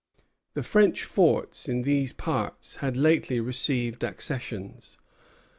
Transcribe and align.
The 0.53 0.63
French 0.63 1.03
force 1.03 1.69
in 1.69 1.83
these 1.83 2.11
parts 2.11 2.77
had 2.77 2.97
lately 2.97 3.39
received 3.39 4.03
accessions. 4.03 4.97